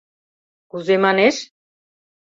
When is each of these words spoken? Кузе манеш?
Кузе 0.69 0.95
манеш? 1.03 1.35